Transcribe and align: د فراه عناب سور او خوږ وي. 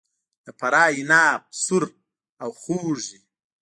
د 0.45 0.47
فراه 0.59 0.89
عناب 0.97 1.41
سور 1.63 1.83
او 2.43 2.49
خوږ 2.61 2.97
وي. 3.11 3.19